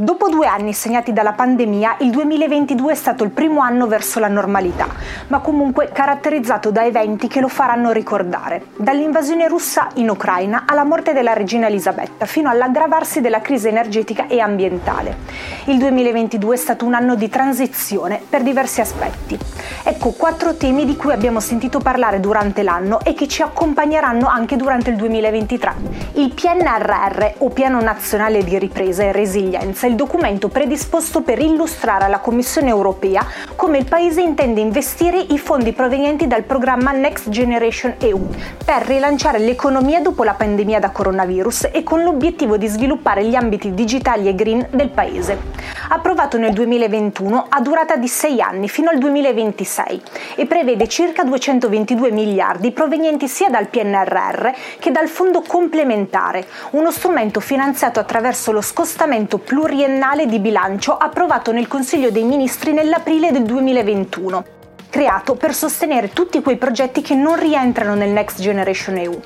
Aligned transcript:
Dopo 0.00 0.28
due 0.28 0.46
anni 0.46 0.74
segnati 0.74 1.12
dalla 1.12 1.32
pandemia, 1.32 1.96
il 2.02 2.10
2022 2.10 2.92
è 2.92 2.94
stato 2.94 3.24
il 3.24 3.30
primo 3.30 3.62
anno 3.62 3.88
verso 3.88 4.20
la 4.20 4.28
normalità, 4.28 4.86
ma 5.26 5.40
comunque 5.40 5.90
caratterizzato 5.92 6.70
da 6.70 6.84
eventi 6.84 7.26
che 7.26 7.40
lo 7.40 7.48
faranno 7.48 7.90
ricordare. 7.90 8.66
Dall'invasione 8.76 9.48
russa 9.48 9.88
in 9.94 10.08
Ucraina 10.08 10.66
alla 10.68 10.84
morte 10.84 11.12
della 11.12 11.32
regina 11.32 11.66
Elisabetta, 11.66 12.26
fino 12.26 12.48
all'aggravarsi 12.48 13.20
della 13.20 13.40
crisi 13.40 13.66
energetica 13.66 14.28
e 14.28 14.38
ambientale. 14.38 15.16
Il 15.64 15.78
2022 15.78 16.54
è 16.54 16.58
stato 16.58 16.84
un 16.84 16.94
anno 16.94 17.16
di 17.16 17.28
transizione 17.28 18.20
per 18.28 18.44
diversi 18.44 18.80
aspetti. 18.80 19.36
Ecco 19.82 20.10
quattro 20.10 20.54
temi 20.54 20.84
di 20.84 20.94
cui 20.94 21.10
abbiamo 21.10 21.40
sentito 21.40 21.80
parlare 21.80 22.20
durante 22.20 22.62
l'anno 22.62 23.00
e 23.02 23.14
che 23.14 23.26
ci 23.26 23.42
accompagneranno 23.42 24.28
anche 24.28 24.54
durante 24.54 24.90
il 24.90 24.96
2023. 24.96 25.74
Il 26.12 26.32
PNRR 26.34 27.32
o 27.38 27.48
Piano 27.48 27.80
Nazionale 27.80 28.44
di 28.44 28.56
Ripresa 28.60 29.02
e 29.02 29.10
Resilienza 29.10 29.86
il 29.88 29.94
documento 29.94 30.48
predisposto 30.48 31.22
per 31.22 31.40
illustrare 31.40 32.04
alla 32.04 32.20
Commissione 32.20 32.68
europea 32.68 33.26
come 33.56 33.78
il 33.78 33.86
Paese 33.86 34.20
intende 34.20 34.60
investire 34.60 35.18
i 35.18 35.38
fondi 35.38 35.72
provenienti 35.72 36.26
dal 36.26 36.42
programma 36.42 36.92
Next 36.92 37.28
Generation 37.30 37.94
EU 37.98 38.28
per 38.64 38.82
rilanciare 38.82 39.38
l'economia 39.38 40.00
dopo 40.00 40.22
la 40.24 40.34
pandemia 40.34 40.78
da 40.78 40.90
coronavirus 40.90 41.70
e 41.72 41.82
con 41.82 42.02
l'obiettivo 42.02 42.56
di 42.56 42.66
sviluppare 42.66 43.24
gli 43.24 43.34
ambiti 43.34 43.72
digitali 43.74 44.28
e 44.28 44.34
green 44.34 44.66
del 44.70 44.90
Paese. 44.90 45.77
Approvato 45.90 46.36
nel 46.36 46.52
2021 46.52 47.46
a 47.48 47.60
durata 47.62 47.96
di 47.96 48.08
sei 48.08 48.42
anni 48.42 48.68
fino 48.68 48.90
al 48.90 48.98
2026 48.98 50.02
e 50.34 50.44
prevede 50.44 50.86
circa 50.86 51.24
222 51.24 52.10
miliardi 52.10 52.72
provenienti 52.72 53.26
sia 53.26 53.48
dal 53.48 53.68
PNRR 53.68 54.50
che 54.78 54.90
dal 54.90 55.08
Fondo 55.08 55.40
complementare, 55.40 56.46
uno 56.72 56.90
strumento 56.90 57.40
finanziato 57.40 58.00
attraverso 58.00 58.52
lo 58.52 58.60
scostamento 58.60 59.38
pluriennale 59.38 60.26
di 60.26 60.38
bilancio 60.40 60.94
approvato 60.94 61.52
nel 61.52 61.68
Consiglio 61.68 62.10
dei 62.10 62.24
Ministri 62.24 62.74
nell'aprile 62.74 63.32
del 63.32 63.44
2021 63.44 64.56
creato 64.90 65.34
per 65.34 65.54
sostenere 65.54 66.12
tutti 66.12 66.40
quei 66.42 66.56
progetti 66.56 67.02
che 67.02 67.14
non 67.14 67.38
rientrano 67.38 67.94
nel 67.94 68.10
Next 68.10 68.40
Generation 68.40 68.96
EU. 68.96 69.20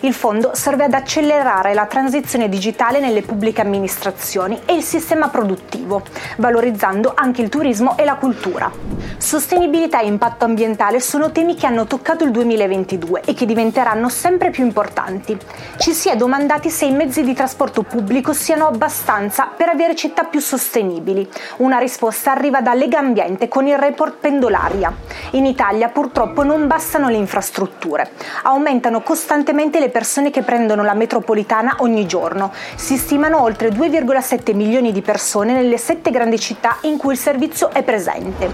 Il 0.00 0.14
fondo 0.14 0.50
serve 0.54 0.84
ad 0.84 0.94
accelerare 0.94 1.74
la 1.74 1.86
transizione 1.86 2.48
digitale 2.48 3.00
nelle 3.00 3.22
pubbliche 3.22 3.60
amministrazioni 3.60 4.60
e 4.66 4.74
il 4.74 4.82
sistema 4.82 5.28
produttivo, 5.28 6.02
valorizzando 6.36 7.12
anche 7.14 7.42
il 7.42 7.48
turismo 7.48 7.96
e 7.96 8.04
la 8.04 8.16
cultura. 8.16 8.70
Sostenibilità 9.16 10.00
e 10.00 10.06
impatto 10.06 10.44
ambientale 10.44 11.00
sono 11.00 11.32
temi 11.32 11.54
che 11.54 11.66
hanno 11.66 11.86
toccato 11.86 12.24
il 12.24 12.30
2022 12.30 13.22
e 13.24 13.34
che 13.34 13.46
diventeranno 13.46 14.08
sempre 14.08 14.50
più 14.50 14.64
importanti. 14.64 15.36
Ci 15.78 15.92
si 15.92 16.10
è 16.10 16.16
domandati 16.16 16.68
se 16.68 16.84
i 16.84 16.92
mezzi 16.92 17.22
di 17.22 17.34
trasporto 17.34 17.82
pubblico 17.82 18.32
siano 18.32 18.66
abbastanza 18.66 19.50
per 19.56 19.68
avere 19.68 19.94
città 19.94 20.24
più 20.24 20.40
sostenibili. 20.40 21.28
Una 21.58 21.78
risposta 21.78 22.32
arriva 22.32 22.60
da 22.60 22.74
Lega 22.74 22.98
Ambiente 22.98 23.48
con 23.48 23.66
il 23.66 23.78
report 23.78 24.16
Pendolaria. 24.20 25.05
In 25.32 25.46
Italia 25.46 25.88
purtroppo 25.88 26.42
non 26.42 26.66
bastano 26.66 27.08
le 27.08 27.16
infrastrutture, 27.16 28.10
aumentano 28.42 29.02
costantemente 29.02 29.78
le 29.80 29.88
persone 29.88 30.30
che 30.30 30.42
prendono 30.42 30.82
la 30.82 30.94
metropolitana 30.94 31.76
ogni 31.78 32.06
giorno. 32.06 32.52
Si 32.74 32.96
stimano 32.96 33.42
oltre 33.42 33.70
2,7 33.70 34.54
milioni 34.54 34.92
di 34.92 35.02
persone 35.02 35.52
nelle 35.52 35.78
sette 35.78 36.10
grandi 36.10 36.38
città 36.38 36.78
in 36.82 36.96
cui 36.96 37.12
il 37.12 37.18
servizio 37.18 37.70
è 37.70 37.82
presente. 37.82 38.50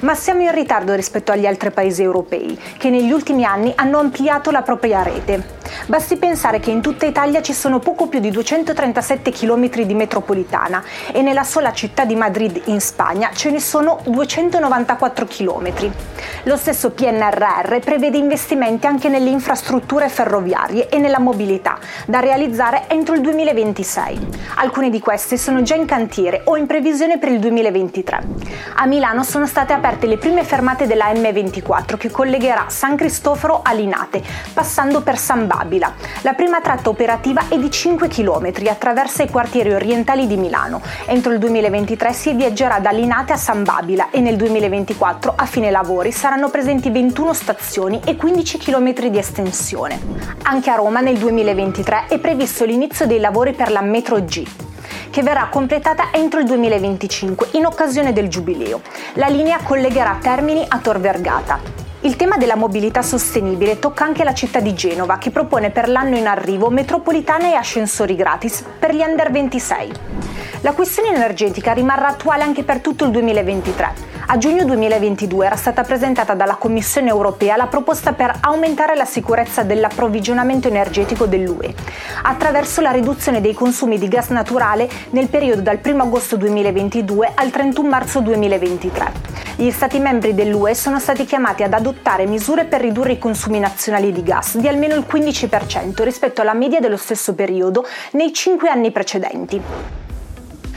Ma 0.00 0.14
siamo 0.14 0.42
in 0.42 0.52
ritardo 0.52 0.94
rispetto 0.94 1.32
agli 1.32 1.46
altri 1.46 1.70
paesi 1.70 2.02
europei, 2.02 2.58
che 2.76 2.90
negli 2.90 3.10
ultimi 3.10 3.44
anni 3.44 3.72
hanno 3.76 3.98
ampliato 3.98 4.50
la 4.50 4.62
propria 4.62 5.02
rete. 5.02 5.59
Basti 5.86 6.16
pensare 6.16 6.60
che 6.60 6.70
in 6.70 6.80
tutta 6.80 7.06
Italia 7.06 7.42
ci 7.42 7.52
sono 7.52 7.78
poco 7.78 8.06
più 8.06 8.20
di 8.20 8.30
237 8.30 9.30
km 9.30 9.82
di 9.82 9.94
metropolitana 9.94 10.82
e 11.12 11.22
nella 11.22 11.44
sola 11.44 11.72
città 11.72 12.04
di 12.04 12.14
Madrid 12.14 12.62
in 12.66 12.80
Spagna 12.80 13.30
ce 13.32 13.50
ne 13.50 13.60
sono 13.60 14.00
294 14.04 15.26
km. 15.26 15.92
Lo 16.44 16.56
stesso 16.56 16.90
PNRR 16.90 17.78
prevede 17.80 18.16
investimenti 18.16 18.86
anche 18.86 19.08
nelle 19.08 19.30
infrastrutture 19.30 20.08
ferroviarie 20.08 20.88
e 20.88 20.98
nella 20.98 21.18
mobilità, 21.18 21.78
da 22.06 22.20
realizzare 22.20 22.84
entro 22.88 23.14
il 23.14 23.20
2026. 23.20 24.28
Alcuni 24.56 24.90
di 24.90 25.00
questi 25.00 25.36
sono 25.36 25.62
già 25.62 25.74
in 25.74 25.86
cantiere 25.86 26.42
o 26.44 26.56
in 26.56 26.66
previsione 26.66 27.18
per 27.18 27.30
il 27.30 27.38
2023. 27.38 28.22
A 28.76 28.86
Milano 28.86 29.22
sono 29.22 29.46
state 29.46 29.72
aperte 29.72 30.06
le 30.06 30.18
prime 30.18 30.44
fermate 30.44 30.86
della 30.86 31.12
M24 31.12 31.96
che 31.96 32.10
collegherà 32.10 32.66
San 32.68 32.96
Cristoforo 32.96 33.60
a 33.62 33.72
Linate, 33.72 34.22
passando 34.52 35.02
per 35.02 35.18
San 35.18 35.46
Babila. 35.60 35.92
La 36.22 36.32
prima 36.32 36.60
tratta 36.60 36.88
operativa 36.88 37.48
è 37.48 37.58
di 37.58 37.70
5 37.70 38.08
km, 38.08 38.52
attraversa 38.68 39.22
i 39.22 39.28
quartieri 39.28 39.72
orientali 39.72 40.26
di 40.26 40.36
Milano. 40.36 40.80
Entro 41.06 41.32
il 41.32 41.38
2023 41.38 42.12
si 42.12 42.32
viaggerà 42.34 42.78
da 42.78 42.90
Linate 42.90 43.34
a 43.34 43.36
San 43.36 43.62
Babila 43.62 44.10
e 44.10 44.20
nel 44.20 44.36
2024 44.36 45.34
a 45.36 45.44
fine 45.44 45.70
lavori 45.70 46.12
saranno 46.12 46.48
presenti 46.48 46.90
21 46.90 47.34
stazioni 47.34 48.00
e 48.04 48.16
15 48.16 48.58
km 48.58 49.08
di 49.08 49.18
estensione. 49.18 50.00
Anche 50.42 50.70
a 50.70 50.76
Roma 50.76 51.00
nel 51.00 51.18
2023 51.18 52.06
è 52.08 52.18
previsto 52.18 52.64
l'inizio 52.64 53.06
dei 53.06 53.20
lavori 53.20 53.52
per 53.52 53.70
la 53.70 53.82
Metro 53.82 54.22
G 54.22 54.46
che 55.10 55.22
verrà 55.22 55.48
completata 55.50 56.10
entro 56.12 56.38
il 56.38 56.46
2025 56.46 57.48
in 57.52 57.66
occasione 57.66 58.12
del 58.12 58.28
Giubileo. 58.28 58.80
La 59.14 59.26
linea 59.26 59.58
collegherà 59.62 60.18
Termini 60.22 60.64
a 60.68 60.78
Tor 60.78 61.00
Vergata. 61.00 61.89
Il 62.02 62.16
tema 62.16 62.38
della 62.38 62.56
mobilità 62.56 63.02
sostenibile 63.02 63.78
tocca 63.78 64.04
anche 64.04 64.24
la 64.24 64.32
città 64.32 64.60
di 64.60 64.72
Genova, 64.72 65.18
che 65.18 65.30
propone 65.30 65.68
per 65.68 65.86
l'anno 65.86 66.16
in 66.16 66.26
arrivo 66.26 66.70
metropolitane 66.70 67.52
e 67.52 67.56
ascensori 67.56 68.16
gratis 68.16 68.64
per 68.78 68.94
gli 68.94 69.02
under 69.02 69.30
26. 69.30 69.92
La 70.62 70.72
questione 70.72 71.14
energetica 71.14 71.74
rimarrà 71.74 72.08
attuale 72.08 72.42
anche 72.42 72.62
per 72.62 72.80
tutto 72.80 73.04
il 73.04 73.10
2023. 73.10 73.92
A 74.28 74.38
giugno 74.38 74.64
2022 74.64 75.44
era 75.44 75.56
stata 75.56 75.82
presentata 75.82 76.32
dalla 76.32 76.54
Commissione 76.54 77.10
europea 77.10 77.56
la 77.56 77.66
proposta 77.66 78.14
per 78.14 78.34
aumentare 78.40 78.96
la 78.96 79.04
sicurezza 79.04 79.62
dell'approvvigionamento 79.62 80.68
energetico 80.68 81.26
dell'UE, 81.26 81.74
attraverso 82.22 82.80
la 82.80 82.92
riduzione 82.92 83.42
dei 83.42 83.52
consumi 83.52 83.98
di 83.98 84.08
gas 84.08 84.28
naturale 84.28 84.88
nel 85.10 85.28
periodo 85.28 85.60
dal 85.60 85.80
1 85.84 86.02
agosto 86.02 86.38
2022 86.38 87.32
al 87.34 87.50
31 87.50 87.86
marzo 87.86 88.20
2023. 88.22 89.29
Gli 89.60 89.72
Stati 89.72 89.98
membri 89.98 90.32
dell'UE 90.34 90.74
sono 90.74 90.98
stati 90.98 91.26
chiamati 91.26 91.62
ad 91.62 91.74
adottare 91.74 92.24
misure 92.24 92.64
per 92.64 92.80
ridurre 92.80 93.12
i 93.12 93.18
consumi 93.18 93.58
nazionali 93.58 94.10
di 94.10 94.22
gas 94.22 94.56
di 94.56 94.66
almeno 94.68 94.94
il 94.94 95.04
15% 95.06 96.02
rispetto 96.02 96.40
alla 96.40 96.54
media 96.54 96.80
dello 96.80 96.96
stesso 96.96 97.34
periodo 97.34 97.84
nei 98.12 98.32
cinque 98.32 98.70
anni 98.70 98.90
precedenti. 98.90 99.60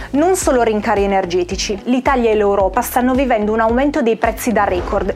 Non 0.09 0.35
solo 0.35 0.63
rincari 0.63 1.03
energetici, 1.03 1.79
l'Italia 1.83 2.31
e 2.31 2.35
l'Europa 2.35 2.81
stanno 2.81 3.13
vivendo 3.13 3.53
un 3.53 3.61
aumento 3.61 4.01
dei 4.01 4.17
prezzi 4.17 4.51
da 4.51 4.65
record. 4.65 5.15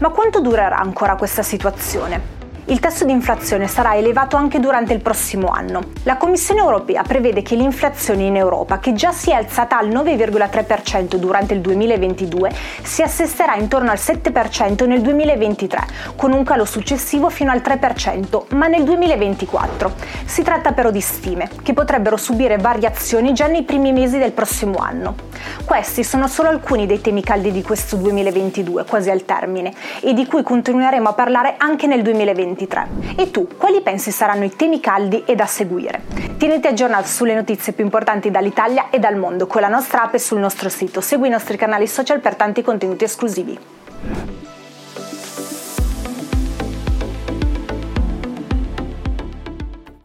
Ma 0.00 0.10
quanto 0.10 0.42
durerà 0.42 0.76
ancora 0.76 1.16
questa 1.16 1.42
situazione? 1.42 2.41
Il 2.66 2.78
tasso 2.78 3.04
di 3.04 3.10
inflazione 3.10 3.66
sarà 3.66 3.96
elevato 3.96 4.36
anche 4.36 4.60
durante 4.60 4.92
il 4.92 5.00
prossimo 5.00 5.48
anno. 5.48 5.80
La 6.04 6.16
Commissione 6.16 6.60
europea 6.60 7.02
prevede 7.02 7.42
che 7.42 7.56
l'inflazione 7.56 8.22
in 8.22 8.36
Europa, 8.36 8.78
che 8.78 8.92
già 8.92 9.10
si 9.10 9.30
è 9.30 9.34
alzata 9.34 9.76
al 9.76 9.88
9,3% 9.88 11.16
durante 11.16 11.54
il 11.54 11.60
2022, 11.60 12.52
si 12.82 13.02
assesterà 13.02 13.56
intorno 13.56 13.90
al 13.90 13.98
7% 13.98 14.86
nel 14.86 15.00
2023, 15.00 15.80
con 16.14 16.30
un 16.30 16.44
calo 16.44 16.64
successivo 16.64 17.30
fino 17.30 17.50
al 17.50 17.62
3%, 17.64 18.54
ma 18.54 18.68
nel 18.68 18.84
2024. 18.84 19.92
Si 20.24 20.44
tratta 20.44 20.70
però 20.70 20.92
di 20.92 21.00
stime, 21.00 21.50
che 21.64 21.72
potrebbero 21.72 22.16
subire 22.16 22.58
variazioni 22.58 23.32
già 23.32 23.48
nei 23.48 23.64
primi 23.64 23.92
mesi 23.92 24.18
del 24.18 24.32
prossimo 24.32 24.78
anno. 24.78 25.30
Questi 25.64 26.04
sono 26.04 26.28
solo 26.28 26.48
alcuni 26.48 26.86
dei 26.86 27.00
temi 27.00 27.22
caldi 27.22 27.52
di 27.52 27.62
questo 27.62 27.96
2022, 27.96 28.84
quasi 28.84 29.10
al 29.10 29.24
termine, 29.24 29.72
e 30.00 30.14
di 30.14 30.26
cui 30.26 30.42
continueremo 30.42 31.08
a 31.08 31.12
parlare 31.12 31.54
anche 31.58 31.86
nel 31.86 32.02
2023. 32.02 32.20
2023. 32.22 32.88
E 33.16 33.30
tu, 33.30 33.48
quali 33.56 33.80
pensi 33.80 34.10
saranno 34.10 34.44
i 34.44 34.54
temi 34.54 34.80
caldi 34.80 35.22
e 35.24 35.34
da 35.34 35.46
seguire? 35.46 36.02
Tieniti 36.36 36.66
aggiornato 36.66 37.06
sulle 37.06 37.34
notizie 37.34 37.72
più 37.72 37.84
importanti 37.84 38.30
dall'Italia 38.30 38.90
e 38.90 38.98
dal 38.98 39.16
mondo 39.16 39.46
con 39.46 39.60
la 39.60 39.68
nostra 39.68 40.02
app 40.02 40.14
e 40.14 40.18
sul 40.18 40.38
nostro 40.38 40.68
sito. 40.68 41.00
Segui 41.00 41.28
i 41.28 41.30
nostri 41.30 41.56
canali 41.56 41.86
social 41.86 42.20
per 42.20 42.34
tanti 42.34 42.62
contenuti 42.62 43.04
esclusivi. 43.04 43.58